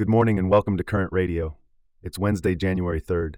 [0.00, 1.58] Good morning and welcome to Current Radio.
[2.02, 3.34] It's Wednesday, January 3rd.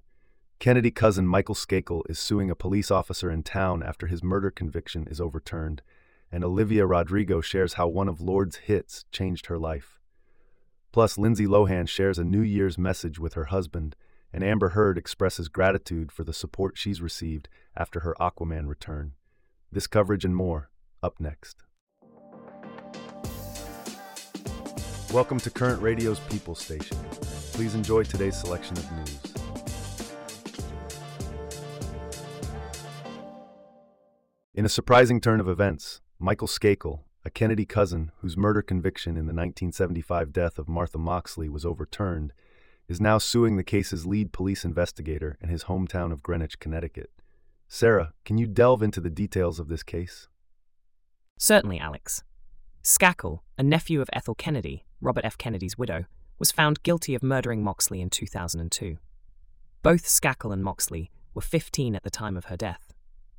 [0.61, 5.09] Kennedy cousin Michael Skakel is suing a police officer in town after his murder conviction
[5.09, 5.83] is overturned,
[6.31, 9.99] and Olivia Rodrigo shares how one of Lorde's hits changed her life.
[10.93, 13.97] Plus, Lindsay Lohan shares a New Year's message with her husband,
[14.33, 19.15] and Amber Heard expresses gratitude for the support she's received after her Aquaman return.
[19.73, 20.71] This coverage and more,
[21.03, 21.65] up next.
[25.13, 26.97] Welcome to Current Radio's People Station.
[27.53, 29.19] Please enjoy today's selection of news.
[34.55, 39.27] In a surprising turn of events, Michael Skakel, a Kennedy cousin whose murder conviction in
[39.27, 42.33] the 1975 death of Martha Moxley was overturned,
[42.89, 47.11] is now suing the case's lead police investigator in his hometown of Greenwich, Connecticut.
[47.69, 50.29] Sarah, can you delve into the details of this case?
[51.37, 52.25] Certainly, Alex.
[52.83, 55.39] Skakel, a nephew of Ethel Kennedy, Robert F.
[55.39, 56.07] Kennedy's widow,
[56.41, 58.99] was found guilty of murdering Moxley in 2002.
[59.83, 62.93] Both Skakel and Moxley were 15 at the time of her death.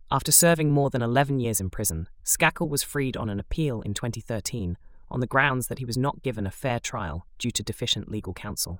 [0.09, 3.93] After serving more than 11 years in prison, Skakel was freed on an appeal in
[3.93, 4.77] 2013
[5.11, 8.33] on the grounds that he was not given a fair trial due to deficient legal
[8.33, 8.79] counsel.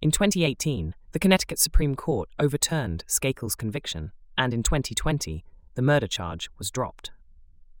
[0.00, 5.44] In 2018, the Connecticut Supreme Court overturned Skakel's conviction, and in 2020,
[5.74, 7.10] the murder charge was dropped.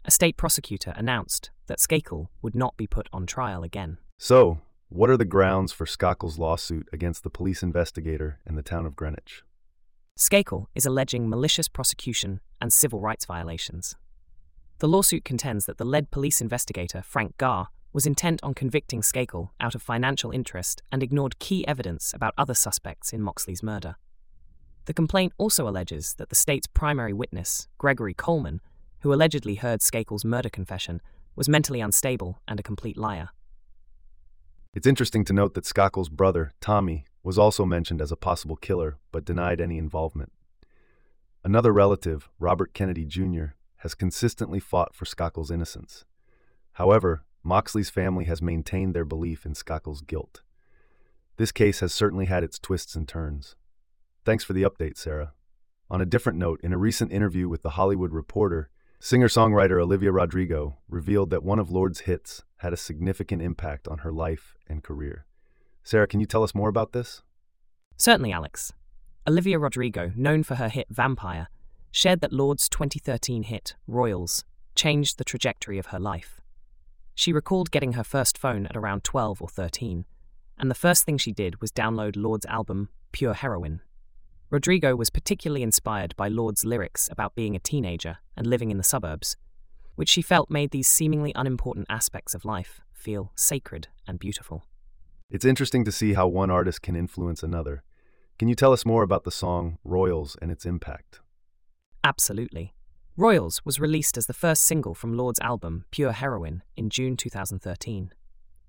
[0.04, 3.98] A state prosecutor announced that Skakel would not be put on trial again.
[4.18, 8.86] So, what are the grounds for Skakel's lawsuit against the police investigator in the town
[8.86, 9.42] of Greenwich?
[10.18, 13.94] Skakel is alleging malicious prosecution and civil rights violations.
[14.78, 19.50] The lawsuit contends that the lead police investigator, Frank Garr, was intent on convicting Skakel
[19.60, 23.96] out of financial interest and ignored key evidence about other suspects in Moxley's murder.
[24.86, 28.60] The complaint also alleges that the state's primary witness, Gregory Coleman,
[29.00, 31.00] who allegedly heard Skakel's murder confession,
[31.36, 33.30] was mentally unstable and a complete liar.
[34.72, 38.98] It's interesting to note that Skakel's brother, Tommy, was also mentioned as a possible killer
[39.10, 40.32] but denied any involvement.
[41.42, 43.46] Another relative, Robert Kennedy Jr.,
[43.78, 46.04] has consistently fought for Skakel's innocence.
[46.74, 50.42] However, Moxley's family has maintained their belief in Skakel's guilt.
[51.36, 53.56] This case has certainly had its twists and turns.
[54.24, 55.32] Thanks for the update, Sarah.
[55.88, 58.68] On a different note, in a recent interview with The Hollywood Reporter,
[59.02, 63.98] singer songwriter Olivia Rodrigo revealed that one of Lorde's hits had a significant impact on
[63.98, 65.24] her life and career.
[65.82, 67.22] Sarah, can you tell us more about this?
[67.96, 68.72] Certainly, Alex.
[69.26, 71.48] Olivia Rodrigo, known for her hit Vampire,
[71.90, 74.44] shared that Lorde's 2013 hit, Royals,
[74.74, 76.42] changed the trajectory of her life.
[77.14, 80.04] She recalled getting her first phone at around 12 or 13,
[80.58, 83.80] and the first thing she did was download Lorde's album, Pure Heroin.
[84.50, 88.82] Rodrigo was particularly inspired by Lorde's lyrics about being a teenager and living in the
[88.82, 89.36] suburbs,
[89.94, 94.64] which she felt made these seemingly unimportant aspects of life feel sacred and beautiful.
[95.30, 97.84] It's interesting to see how one artist can influence another.
[98.40, 101.20] Can you tell us more about the song Royals and its impact?
[102.02, 102.74] Absolutely.
[103.16, 108.12] Royals was released as the first single from Lorde's album, Pure Heroin, in June 2013.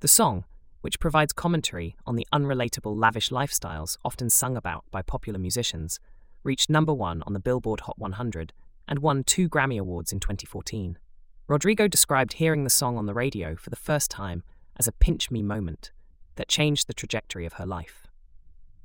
[0.01, 0.43] The song,
[0.81, 5.99] which provides commentary on the unrelatable lavish lifestyles often sung about by popular musicians,
[6.43, 8.53] reached number one on the Billboard Hot 100
[8.87, 10.97] and won two Grammy Awards in 2014.
[11.47, 14.43] Rodrigo described hearing the song on the radio for the first time
[14.77, 15.91] as a pinch me moment
[16.35, 18.07] that changed the trajectory of her life.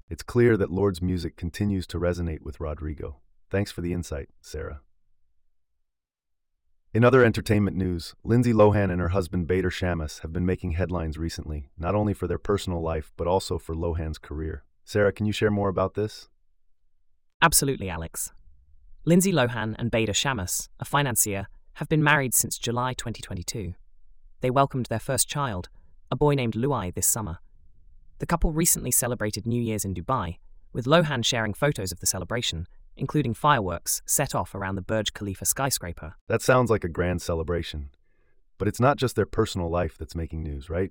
[0.08, 3.16] It's clear that Lorde's music continues to resonate with Rodrigo.
[3.50, 4.80] Thanks for the insight, Sarah.
[6.96, 11.18] In other entertainment news, Lindsay Lohan and her husband Bader Shammas have been making headlines
[11.18, 14.64] recently, not only for their personal life, but also for Lohan's career.
[14.82, 16.30] Sarah, can you share more about this?
[17.42, 18.32] Absolutely, Alex.
[19.04, 23.74] Lindsay Lohan and Bader Shammas, a financier, have been married since July 2022.
[24.40, 25.68] They welcomed their first child,
[26.10, 27.40] a boy named Luai, this summer.
[28.20, 30.38] The couple recently celebrated New Year's in Dubai,
[30.72, 35.44] with Lohan sharing photos of the celebration including fireworks set off around the Burj Khalifa
[35.44, 36.14] skyscraper.
[36.28, 37.90] That sounds like a grand celebration.
[38.58, 40.90] But it's not just their personal life that's making news, right?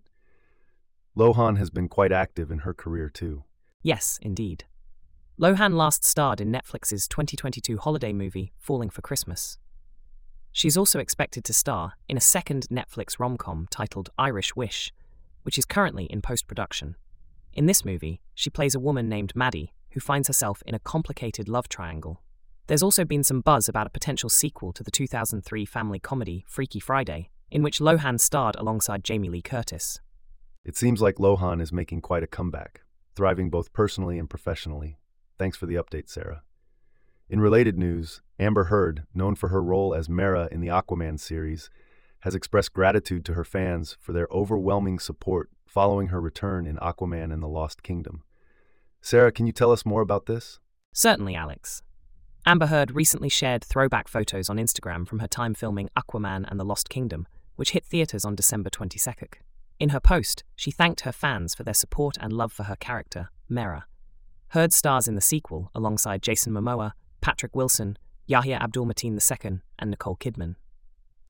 [1.17, 3.43] Lohan has been quite active in her career too.
[3.81, 4.65] Yes, indeed.
[5.39, 9.57] Lohan last starred in Netflix's 2022 holiday movie, Falling for Christmas.
[10.51, 14.93] She's also expected to star in a second Netflix rom com titled Irish Wish,
[15.43, 16.95] which is currently in post production.
[17.53, 21.49] In this movie, she plays a woman named Maddie who finds herself in a complicated
[21.49, 22.21] love triangle.
[22.67, 26.81] There's also been some buzz about a potential sequel to the 2003 family comedy Freaky
[26.81, 30.01] Friday, in which Lohan starred alongside Jamie Lee Curtis.
[30.65, 32.81] It seems like Lohan is making quite a comeback,
[33.15, 34.97] thriving both personally and professionally.
[35.39, 36.43] Thanks for the update, Sarah.
[37.29, 41.69] In related news, Amber Heard, known for her role as Mera in the Aquaman series,
[42.19, 47.31] has expressed gratitude to her fans for their overwhelming support following her return in Aquaman
[47.31, 48.23] and the Lost Kingdom.
[49.05, 50.57] Sarah, can you tell us more about this?
[50.91, 51.83] Certainly, Alex.
[52.43, 56.65] Amber Heard recently shared throwback photos on Instagram from her time filming Aquaman and the
[56.65, 59.33] Lost Kingdom, which hit theaters on December 22nd.
[59.79, 63.29] In her post, she thanked her fans for their support and love for her character,
[63.47, 63.85] Mera.
[64.47, 69.91] Heard stars in the sequel alongside Jason Momoa, Patrick Wilson, Yahya Abdul Mateen II, and
[69.91, 70.55] Nicole Kidman.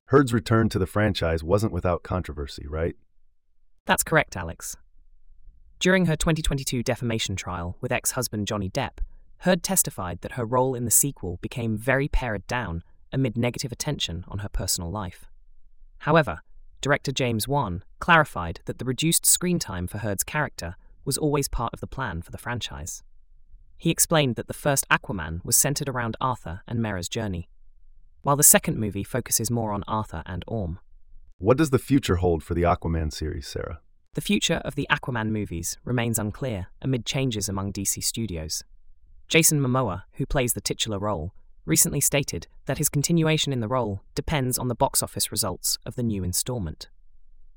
[0.06, 2.96] Heard's return to the franchise wasn't without controversy, right?
[3.84, 4.78] That's correct, Alex.
[5.78, 8.98] During her 2022 defamation trial with ex husband Johnny Depp,
[9.38, 12.82] Heard testified that her role in the sequel became very pared down
[13.12, 15.26] amid negative attention on her personal life.
[15.98, 16.40] However,
[16.80, 21.72] director James Wan clarified that the reduced screen time for Heard's character was always part
[21.72, 23.02] of the plan for the franchise.
[23.78, 27.48] He explained that the first Aquaman was centered around Arthur and Mera's journey,
[28.22, 30.80] while the second movie focuses more on Arthur and Orm.
[31.38, 33.80] What does the future hold for the Aquaman series, Sarah?
[34.16, 38.64] The future of the Aquaman movies remains unclear amid changes among DC studios.
[39.28, 41.34] Jason Momoa, who plays the titular role,
[41.66, 45.96] recently stated that his continuation in the role depends on the box office results of
[45.96, 46.88] the new installment.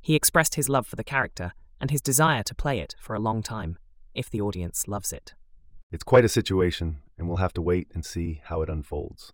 [0.02, 3.22] He expressed his love for the character and his desire to play it for a
[3.22, 3.78] long time,
[4.14, 5.36] if the audience loves it.
[5.94, 9.32] It's quite a situation, and we'll have to wait and see how it unfolds.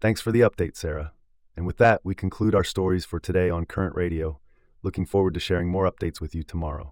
[0.00, 1.12] Thanks for the update, Sarah.
[1.54, 4.38] And with that, we conclude our stories for today on Current Radio.
[4.84, 6.90] Looking forward to sharing more updates with you tomorrow.